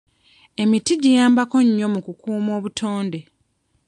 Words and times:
Emiti 0.61 0.93
giyambako 1.01 1.57
nnyo 1.65 1.87
mu 1.93 1.99
kukuuma 2.05 2.51
obutonde. 2.57 3.19